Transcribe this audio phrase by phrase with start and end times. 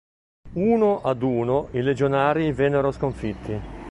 [0.53, 3.87] Uno ad uno i Legionari vennero sconfitti.